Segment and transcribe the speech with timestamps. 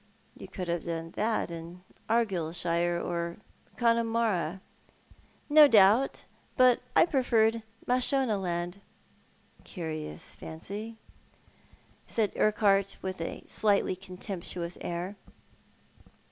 [0.35, 3.37] "Yoii could have done that in Argyleshire or
[3.77, 4.59] Connemara.""
[5.57, 6.25] No doubt,
[6.57, 10.97] but I preferred Mashonaland." "A ciirious fancy,"
[12.07, 15.17] said Urquhart, with a slightly con temptuous air.